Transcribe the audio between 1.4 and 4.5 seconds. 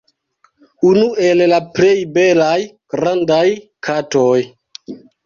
la plej belaj grandaj katoj.